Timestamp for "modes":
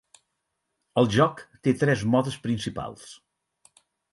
2.15-2.39